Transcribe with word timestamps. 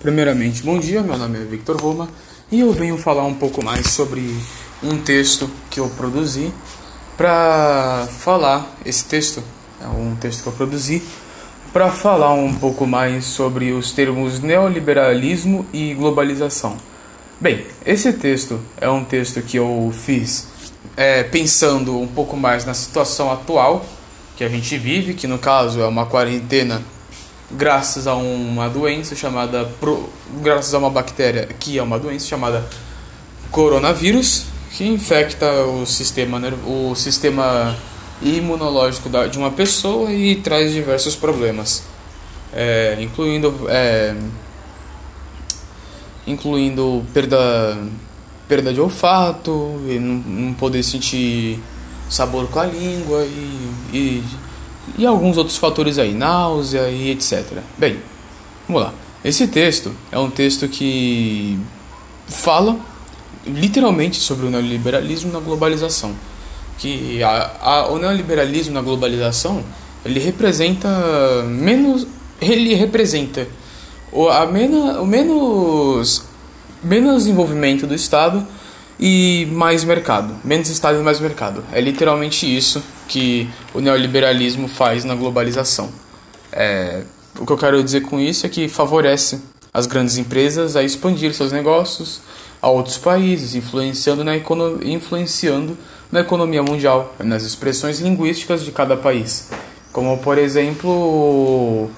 Primeiramente, 0.00 0.62
bom 0.62 0.78
dia, 0.78 1.02
meu 1.02 1.18
nome 1.18 1.40
é 1.40 1.44
Victor 1.44 1.76
Roma 1.76 2.08
e 2.52 2.60
eu 2.60 2.72
venho 2.72 2.96
falar 2.96 3.24
um 3.24 3.34
pouco 3.34 3.64
mais 3.64 3.90
sobre 3.90 4.32
um 4.80 4.96
texto 4.96 5.50
que 5.68 5.80
eu 5.80 5.88
produzi 5.88 6.52
para 7.16 8.06
falar. 8.20 8.76
Esse 8.86 9.04
texto 9.06 9.42
é 9.82 9.88
um 9.88 10.14
texto 10.14 10.44
que 10.44 10.48
eu 10.50 10.52
produzi 10.52 11.02
para 11.72 11.90
falar 11.90 12.32
um 12.32 12.54
pouco 12.54 12.86
mais 12.86 13.24
sobre 13.24 13.72
os 13.72 13.90
termos 13.90 14.38
neoliberalismo 14.38 15.66
e 15.72 15.94
globalização. 15.94 16.76
Bem, 17.40 17.66
esse 17.84 18.12
texto 18.12 18.60
é 18.80 18.88
um 18.88 19.02
texto 19.02 19.42
que 19.42 19.56
eu 19.56 19.92
fiz 19.92 20.46
é, 20.96 21.24
pensando 21.24 21.98
um 21.98 22.06
pouco 22.06 22.36
mais 22.36 22.64
na 22.64 22.72
situação 22.72 23.32
atual 23.32 23.84
que 24.36 24.44
a 24.44 24.48
gente 24.48 24.78
vive, 24.78 25.14
que 25.14 25.26
no 25.26 25.38
caso 25.38 25.80
é 25.80 25.88
uma 25.88 26.06
quarentena 26.06 26.84
graças 27.50 28.06
a 28.06 28.14
uma 28.14 28.68
doença 28.68 29.16
chamada 29.16 29.68
graças 30.42 30.74
a 30.74 30.78
uma 30.78 30.90
bactéria 30.90 31.46
que 31.58 31.78
é 31.78 31.82
uma 31.82 31.98
doença 31.98 32.26
chamada 32.26 32.68
coronavírus 33.50 34.44
que 34.76 34.86
infecta 34.86 35.50
o 35.64 35.86
sistema 35.86 36.40
o 36.66 36.94
sistema 36.94 37.76
imunológico 38.22 39.08
de 39.30 39.38
uma 39.38 39.50
pessoa 39.50 40.12
e 40.12 40.36
traz 40.36 40.72
diversos 40.72 41.14
problemas. 41.14 41.82
É, 42.52 42.96
incluindo 43.00 43.66
é, 43.68 44.14
incluindo 46.26 47.04
perda 47.12 47.78
perda 48.48 48.72
de 48.72 48.80
olfato 48.80 49.78
e 49.86 49.98
não, 49.98 50.14
não 50.14 50.54
poder 50.54 50.82
sentir 50.82 51.62
sabor 52.08 52.48
com 52.48 52.58
a 52.58 52.64
língua 52.64 53.22
e, 53.24 53.70
e 53.92 54.24
e 54.96 55.06
alguns 55.06 55.36
outros 55.36 55.56
fatores 55.56 55.98
aí, 55.98 56.14
náusea 56.14 56.88
e 56.88 57.10
etc. 57.10 57.58
Bem, 57.76 57.98
vamos 58.66 58.82
lá. 58.82 58.94
Esse 59.24 59.46
texto 59.48 59.92
é 60.12 60.18
um 60.18 60.30
texto 60.30 60.68
que 60.68 61.58
fala 62.26 62.78
literalmente 63.46 64.18
sobre 64.18 64.46
o 64.46 64.50
neoliberalismo 64.50 65.32
na 65.32 65.40
globalização. 65.40 66.14
Que 66.78 67.22
a, 67.22 67.50
a, 67.60 67.88
o 67.88 67.98
neoliberalismo 67.98 68.74
na 68.74 68.80
globalização 68.80 69.64
ele 70.04 70.20
representa 70.20 70.88
menos 71.44 72.06
ele 72.40 72.74
representa 72.74 73.48
o, 74.12 74.28
a 74.28 74.46
mena, 74.46 75.00
o 75.00 75.06
menos 75.06 76.22
menos 76.82 77.26
envolvimento 77.26 77.86
do 77.86 77.94
Estado 77.94 78.46
e 78.98 79.46
mais 79.52 79.84
mercado, 79.84 80.34
menos 80.44 80.68
Estado 80.68 80.98
e 80.98 81.02
mais 81.02 81.20
mercado. 81.20 81.64
É 81.72 81.80
literalmente 81.80 82.44
isso 82.44 82.82
que 83.06 83.48
o 83.72 83.80
neoliberalismo 83.80 84.68
faz 84.68 85.04
na 85.04 85.14
globalização. 85.14 85.90
É, 86.52 87.02
o 87.38 87.46
que 87.46 87.52
eu 87.52 87.58
quero 87.58 87.82
dizer 87.82 88.02
com 88.02 88.18
isso 88.18 88.44
é 88.44 88.48
que 88.48 88.68
favorece 88.68 89.40
as 89.72 89.86
grandes 89.86 90.18
empresas 90.18 90.74
a 90.74 90.82
expandir 90.82 91.32
seus 91.34 91.52
negócios 91.52 92.20
a 92.60 92.68
outros 92.68 92.98
países, 92.98 93.54
influenciando 93.54 94.24
na, 94.24 94.32
influenciando 94.84 95.78
na 96.10 96.20
economia 96.20 96.62
mundial, 96.62 97.14
nas 97.20 97.44
expressões 97.44 98.00
linguísticas 98.00 98.64
de 98.64 98.72
cada 98.72 98.96
país. 98.96 99.50
Como, 99.92 100.18
por 100.18 100.38
exemplo, 100.38 101.88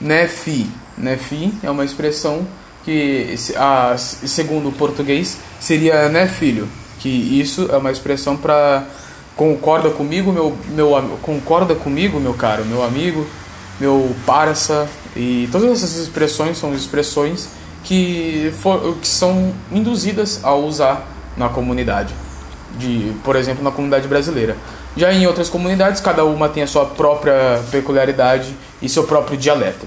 NEFI. 0.00 0.66
NEFI 0.96 1.52
é 1.62 1.70
uma 1.70 1.84
expressão 1.84 2.46
que, 2.88 3.34
a, 3.54 3.94
segundo 3.98 4.70
o 4.70 4.72
português, 4.72 5.36
seria 5.60 6.08
né, 6.08 6.26
filho. 6.26 6.66
Que 6.98 7.08
isso 7.08 7.68
é 7.70 7.76
uma 7.76 7.92
expressão 7.92 8.34
para 8.34 8.86
concorda 9.36 9.90
comigo, 9.90 10.32
meu, 10.32 10.56
meu 10.70 11.18
concorda 11.20 11.74
comigo, 11.74 12.18
meu 12.18 12.32
caro, 12.32 12.64
meu 12.64 12.82
amigo, 12.82 13.26
meu 13.78 14.16
parça 14.24 14.88
e 15.14 15.48
todas 15.52 15.70
essas 15.70 15.96
expressões 15.96 16.56
são 16.56 16.74
expressões 16.74 17.48
que, 17.84 18.52
for, 18.60 18.96
que 18.96 19.06
são 19.06 19.52
induzidas 19.70 20.40
a 20.42 20.54
usar 20.54 21.06
na 21.36 21.50
comunidade, 21.50 22.12
de, 22.78 23.12
por 23.22 23.36
exemplo, 23.36 23.62
na 23.62 23.70
comunidade 23.70 24.08
brasileira. 24.08 24.56
Já 24.96 25.12
em 25.12 25.26
outras 25.26 25.50
comunidades, 25.50 26.00
cada 26.00 26.24
uma 26.24 26.48
tem 26.48 26.62
a 26.62 26.66
sua 26.66 26.86
própria 26.86 27.62
peculiaridade 27.70 28.56
e 28.82 28.88
seu 28.88 29.04
próprio 29.04 29.36
dialeto. 29.36 29.86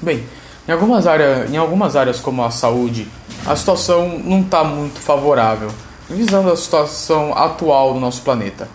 Bem, 0.00 0.24
em 0.66 0.72
algumas, 0.72 1.06
áreas, 1.06 1.50
em 1.50 1.56
algumas 1.56 1.96
áreas 1.96 2.20
como 2.20 2.42
a 2.42 2.50
saúde, 2.50 3.06
a 3.46 3.54
situação 3.54 4.18
não 4.18 4.40
está 4.40 4.64
muito 4.64 4.98
favorável 4.98 5.70
visando 6.08 6.50
a 6.50 6.56
situação 6.56 7.36
atual 7.36 7.94
do 7.94 8.00
nosso 8.00 8.22
planeta. 8.22 8.68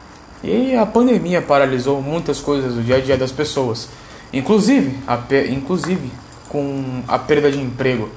E 0.44 0.76
a 0.76 0.86
pandemia 0.86 1.42
paralisou 1.42 2.02
muitas 2.02 2.40
coisas 2.40 2.74
do 2.76 2.82
dia 2.82 2.96
a 2.96 3.02
dia 3.02 3.18
das 3.18 3.32
pessoas, 3.32 3.90
inclusive, 4.32 4.98
a, 5.08 5.20
inclusive 5.50 6.12
com 6.48 7.04
a 7.08 7.20
perda 7.20 7.52
de 7.52 7.60
emprego, 7.60 8.10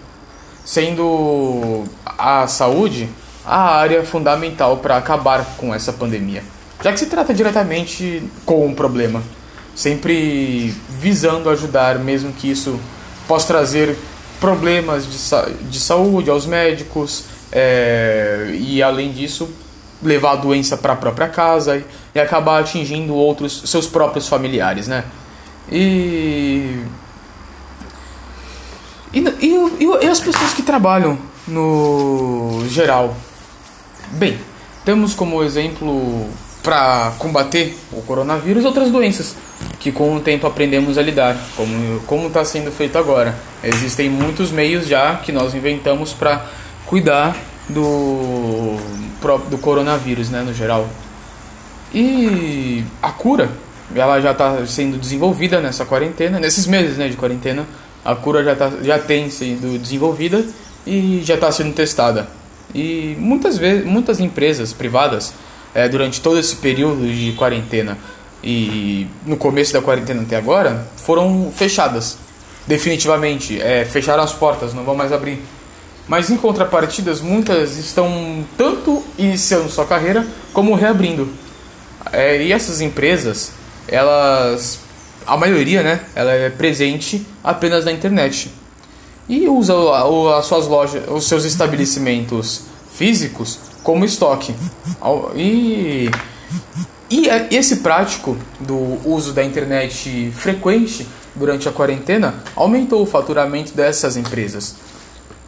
sendo 0.65 1.85
a 2.07 2.47
saúde 2.47 3.09
a 3.45 3.77
área 3.77 4.05
fundamental 4.05 4.77
para 4.77 4.97
acabar 4.97 5.45
com 5.57 5.75
essa 5.75 5.93
pandemia, 5.93 6.45
já 6.83 6.93
que 6.93 7.01
se 7.01 7.07
trata 7.07 7.35
diretamente 7.35 8.23
com 8.47 8.69
o 8.69 8.75
problema, 8.75 9.21
sempre 9.75 10.73
visando 10.89 11.51
ajudar, 11.51 11.99
mesmo 11.99 12.33
que 12.33 12.49
isso 12.49 12.79
possa 13.27 13.47
trazer 13.47 13.97
problemas 14.41 15.07
de, 15.07 15.19
sa 15.19 15.49
de 15.71 15.79
saúde 15.79 16.29
aos 16.31 16.47
médicos, 16.47 17.25
é, 17.51 18.51
e 18.55 18.83
além 18.83 19.13
disso 19.13 19.49
levar 20.03 20.33
a 20.33 20.37
doença 20.37 20.77
para 20.77 20.95
a 20.95 20.97
própria 20.97 21.29
casa 21.29 21.77
e, 21.77 21.85
e, 22.15 22.19
acabar 22.19 22.61
atingindo 22.61 23.15
outros 23.15 23.63
seus 23.67 23.87
próprios 23.87 24.29
familiares, 24.29 24.89
né? 24.89 25.05
E 25.71 26.83
e, 29.13 29.21
e, 29.21 30.05
e 30.05 30.09
as 30.09 30.21
pessoas 30.21 30.55
que 30.55 30.63
trabalham 30.63 31.19
no 31.47 32.65
geral. 32.69 33.15
Bem, 34.13 34.39
temos 34.85 35.15
como 35.15 35.43
exemplo 35.43 36.29
para 36.63 37.13
combater 37.19 37.77
o 37.93 38.03
coronavírus 38.03 38.65
outras 38.65 38.91
doenças 38.91 39.37
que 39.79 39.91
com 39.91 40.17
o 40.17 40.21
tempo 40.21 40.47
aprendemos 40.47 40.97
a 40.97 41.03
lidar, 41.03 41.37
como 41.57 42.01
como 42.07 42.29
está 42.29 42.45
sendo 42.45 42.71
feito 42.71 42.97
agora. 42.97 43.35
Existem 43.63 44.09
muitos 44.09 44.51
meios 44.51 44.87
já 44.87 45.17
que 45.17 45.33
nós 45.33 45.55
inventamos 45.55 46.13
para 46.13 46.47
cuidar 46.87 47.37
do, 47.69 48.77
do 49.51 49.59
coronavírus, 49.59 50.31
né, 50.31 50.43
no 50.43 50.55
geral. 50.55 50.89
E 51.95 52.85
a 53.03 53.11
cura, 53.11 53.51
ela 53.95 54.21
já 54.21 54.33
está 54.33 54.65
sendo 54.67 54.99
desenvolvida 54.99 55.61
nessa 55.61 55.85
quarentena, 55.85 56.41
nesses 56.41 56.67
meses 56.67 56.97
né, 56.97 57.09
de 57.09 57.17
quarentena, 57.17 57.67
a 58.05 58.15
cura 58.15 58.43
já, 58.43 58.55
tá, 58.55 58.73
já 58.83 58.99
tem 58.99 59.31
sido 59.31 59.79
desenvolvida 59.79 60.45
e 60.87 61.23
já 61.25 61.35
está 61.35 61.51
sendo 61.53 61.75
testada. 61.75 62.29
E 62.75 63.17
muitas 63.19 63.59
vezes, 63.59 63.85
muitas 63.85 64.19
empresas 64.19 64.73
privadas, 64.73 65.35
é, 65.75 65.89
durante 65.89 66.21
todo 66.21 66.39
esse 66.39 66.57
período 66.57 67.07
de 67.07 67.33
quarentena 67.33 67.99
e 68.43 69.07
no 69.25 69.37
começo 69.37 69.73
da 69.73 69.81
quarentena 69.81 70.23
até 70.23 70.37
agora, 70.37 70.87
foram 70.97 71.53
fechadas. 71.55 72.19
Definitivamente, 72.67 73.61
é, 73.61 73.85
fecharam 73.85 74.23
as 74.23 74.33
portas, 74.33 74.75
não 74.75 74.85
vão 74.85 74.95
mais 74.95 75.13
abrir 75.13 75.41
mas 76.09 76.31
em 76.31 76.37
contrapartidas, 76.37 77.21
muitas 77.21 77.77
estão 77.77 78.45
tanto 78.57 79.03
iniciando 79.17 79.69
sua 79.69 79.87
carreira 79.87 80.27
como 80.53 80.75
reabrindo. 80.75 81.29
É, 82.13 82.43
e 82.43 82.53
essas 82.53 82.81
empresas, 82.81 83.53
elas, 83.87 84.81
a 85.27 85.37
maioria, 85.37 85.83
né, 85.83 86.01
ela 86.15 86.33
é 86.33 86.51
presente 86.51 87.25
apenas 87.43 87.85
na 87.85 87.93
internet 87.93 88.51
e 89.29 89.49
usa 89.49 89.75
as 90.37 90.47
suas 90.47 90.67
lojas, 90.67 91.05
os 91.09 91.27
seus 91.29 91.45
estabelecimentos 91.45 92.63
físicos 92.95 93.59
como 93.83 94.05
estoque. 94.05 94.55
E, 95.35 96.11
e 97.11 97.29
é, 97.29 97.49
esse 97.51 97.77
prático 97.77 98.37
do 98.61 98.99
uso 99.09 99.33
da 99.33 99.45
internet 99.45 100.33
frequente 100.37 101.07
durante 101.35 101.69
a 101.69 101.73
quarentena 101.73 102.35
aumentou 102.55 103.03
o 103.03 103.07
faturamento 103.07 103.73
dessas 103.75 104.17
empresas 104.17 104.77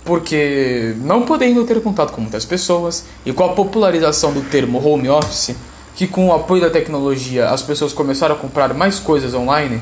porque 0.04 0.94
não 0.98 1.22
podendo 1.22 1.64
ter 1.64 1.80
contato 1.82 2.12
com 2.12 2.20
muitas 2.20 2.44
pessoas 2.44 3.06
e 3.24 3.32
com 3.32 3.44
a 3.44 3.48
popularização 3.54 4.32
do 4.32 4.42
termo 4.42 4.86
home 4.86 5.08
office, 5.08 5.56
que 5.96 6.06
com 6.06 6.28
o 6.28 6.34
apoio 6.34 6.60
da 6.60 6.70
tecnologia 6.70 7.48
as 7.48 7.62
pessoas 7.62 7.92
começaram 7.92 8.34
a 8.34 8.38
comprar 8.38 8.74
mais 8.74 8.98
coisas 8.98 9.32
online, 9.32 9.80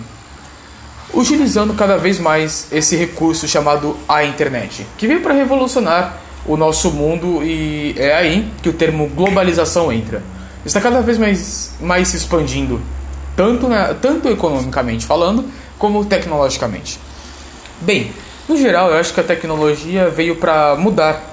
utilizando 1.12 1.74
cada 1.74 1.96
vez 1.96 2.18
mais 2.20 2.68
esse 2.70 2.96
recurso 2.96 3.48
chamado 3.48 3.96
a 4.08 4.24
internet, 4.24 4.86
que 4.96 5.08
veio 5.08 5.20
para 5.20 5.34
revolucionar 5.34 6.21
o 6.46 6.56
nosso 6.56 6.90
mundo 6.90 7.42
e 7.42 7.94
é 7.96 8.14
aí 8.14 8.48
que 8.62 8.68
o 8.68 8.72
termo 8.72 9.08
globalização 9.08 9.92
entra. 9.92 10.22
Está 10.64 10.80
cada 10.80 11.00
vez 11.00 11.18
mais, 11.18 11.74
mais 11.80 12.08
se 12.08 12.16
expandindo, 12.16 12.80
tanto, 13.36 13.68
na, 13.68 13.94
tanto 13.94 14.28
economicamente 14.28 15.04
falando, 15.04 15.44
como 15.78 16.04
tecnologicamente. 16.04 16.98
Bem, 17.80 18.12
no 18.48 18.56
geral, 18.56 18.90
eu 18.90 18.96
acho 18.98 19.12
que 19.12 19.20
a 19.20 19.24
tecnologia 19.24 20.08
veio 20.08 20.36
para 20.36 20.76
mudar 20.76 21.30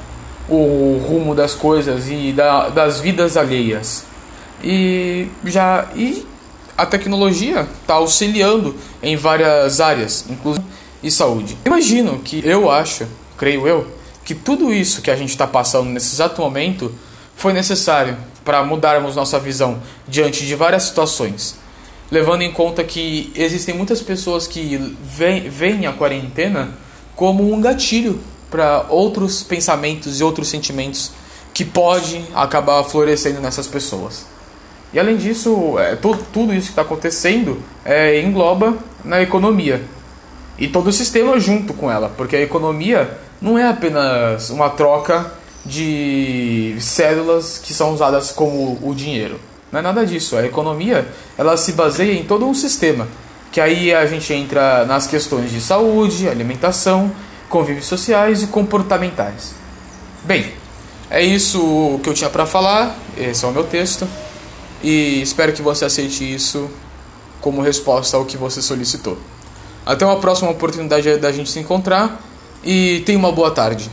o 0.47 0.99
rumo 1.07 1.35
das 1.35 1.53
coisas 1.53 2.09
e 2.09 2.31
da, 2.31 2.69
das 2.69 2.99
vidas 2.99 3.37
alheias. 3.37 4.03
E 4.63 5.27
já 5.45 5.87
e 5.95 6.25
a 6.75 6.85
tecnologia 6.85 7.67
está 7.81 7.95
auxiliando 7.95 8.75
em 9.03 9.15
várias 9.15 9.79
áreas, 9.79 10.25
inclusive 10.29 10.65
e 11.01 11.09
saúde. 11.09 11.57
Imagino 11.65 12.19
que 12.19 12.41
eu 12.45 12.69
acho, 12.69 13.07
creio 13.37 13.67
eu, 13.67 13.87
que 14.29 14.35
tudo 14.35 14.71
isso 14.71 15.01
que 15.01 15.09
a 15.09 15.15
gente 15.15 15.31
está 15.31 15.47
passando 15.47 15.89
nesse 15.89 16.13
exato 16.13 16.39
momento 16.39 16.93
foi 17.35 17.51
necessário 17.51 18.15
para 18.45 18.63
mudarmos 18.63 19.15
nossa 19.15 19.39
visão 19.39 19.81
diante 20.07 20.45
de 20.45 20.53
várias 20.53 20.83
situações. 20.83 21.55
Levando 22.11 22.43
em 22.43 22.51
conta 22.51 22.83
que 22.83 23.33
existem 23.35 23.73
muitas 23.73 24.03
pessoas 24.03 24.45
que 24.45 24.95
veem 25.49 25.87
a 25.87 25.93
quarentena 25.93 26.77
como 27.15 27.51
um 27.51 27.59
gatilho 27.59 28.19
para 28.51 28.85
outros 28.89 29.41
pensamentos 29.41 30.19
e 30.19 30.23
outros 30.23 30.47
sentimentos 30.47 31.11
que 31.51 31.65
pode 31.65 32.23
acabar 32.35 32.83
florescendo 32.83 33.41
nessas 33.41 33.65
pessoas. 33.65 34.27
E 34.93 34.99
além 34.99 35.17
disso, 35.17 35.79
é, 35.79 35.95
tudo, 35.95 36.23
tudo 36.31 36.53
isso 36.53 36.67
que 36.67 36.73
está 36.73 36.83
acontecendo 36.83 37.63
é, 37.83 38.21
engloba 38.21 38.77
na 39.03 39.23
economia 39.23 39.81
e 40.59 40.67
todo 40.67 40.87
o 40.87 40.93
sistema 40.93 41.39
junto 41.39 41.73
com 41.73 41.89
ela, 41.89 42.09
porque 42.09 42.35
a 42.35 42.41
economia 42.41 43.17
não 43.41 43.57
é 43.57 43.67
apenas 43.67 44.49
uma 44.49 44.69
troca 44.69 45.31
de 45.65 46.75
células 46.79 47.57
que 47.57 47.73
são 47.73 47.93
usadas 47.93 48.31
como 48.31 48.77
o 48.81 48.93
dinheiro. 48.93 49.39
Não 49.71 49.79
é 49.79 49.83
nada 49.83 50.05
disso. 50.05 50.35
A 50.35 50.45
economia 50.45 51.07
ela 51.37 51.55
se 51.55 51.71
baseia 51.73 52.13
em 52.13 52.25
todo 52.25 52.45
um 52.45 52.53
sistema, 52.53 53.07
que 53.51 53.61
aí 53.61 53.93
a 53.93 54.05
gente 54.05 54.33
entra 54.33 54.85
nas 54.85 55.07
questões 55.07 55.51
de 55.51 55.61
saúde, 55.61 56.27
alimentação, 56.27 57.11
convívios 57.47 57.85
sociais 57.85 58.43
e 58.43 58.47
comportamentais. 58.47 59.53
Bem, 60.23 60.53
é 61.09 61.21
isso 61.23 61.99
que 62.03 62.09
eu 62.09 62.13
tinha 62.13 62.29
para 62.29 62.45
falar. 62.45 62.97
Esse 63.17 63.45
é 63.45 63.47
o 63.47 63.51
meu 63.51 63.63
texto 63.63 64.07
e 64.83 65.21
espero 65.21 65.53
que 65.53 65.61
você 65.61 65.85
aceite 65.85 66.33
isso 66.33 66.69
como 67.39 67.61
resposta 67.61 68.17
ao 68.17 68.25
que 68.25 68.35
você 68.35 68.61
solicitou. 68.61 69.17
Até 69.89 70.05
uma 70.05 70.17
próxima 70.17 70.51
oportunidade 70.51 71.17
da 71.17 71.31
gente 71.31 71.49
se 71.49 71.57
encontrar 71.57 72.21
e 72.63 73.01
tenha 73.07 73.17
uma 73.17 73.31
boa 73.31 73.49
tarde. 73.49 73.89